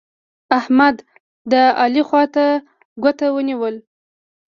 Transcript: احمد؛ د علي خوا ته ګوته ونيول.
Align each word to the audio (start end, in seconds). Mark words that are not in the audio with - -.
احمد؛ 0.59 0.95
د 1.51 1.53
علي 1.81 2.01
خوا 2.07 2.23
ته 2.35 2.45
ګوته 3.03 3.27
ونيول. 3.31 3.75